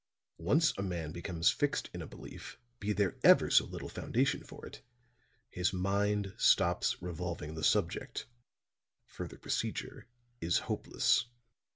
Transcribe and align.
Once 0.39 0.73
a 0.79 0.81
man 0.81 1.11
becomes 1.11 1.51
fixed 1.51 1.87
in 1.93 2.01
a 2.01 2.07
belief, 2.07 2.57
be 2.79 2.91
there 2.91 3.17
ever 3.23 3.51
so 3.51 3.65
little 3.65 3.87
foundation 3.87 4.43
for 4.43 4.65
it, 4.65 4.81
his 5.47 5.73
mind 5.73 6.33
stops 6.39 6.99
revolving 7.03 7.53
the 7.53 7.63
subject; 7.63 8.25
further 9.05 9.37
procedure 9.37 10.07
is 10.39 10.57
hopeless." 10.65 11.25